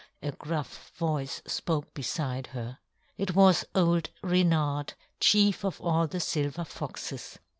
[0.23, 2.79] a gruff voice spoke beside her.
[3.19, 7.37] It was old Reynard, chief of all the silver foxes.